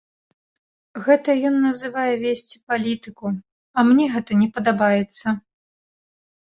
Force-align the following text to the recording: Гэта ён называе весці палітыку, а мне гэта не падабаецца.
Гэта 1.07 1.35
ён 1.49 1.55
называе 1.67 2.13
весці 2.23 2.63
палітыку, 2.73 3.25
а 3.77 3.87
мне 3.93 4.05
гэта 4.17 4.31
не 4.43 4.47
падабаецца. 4.59 5.27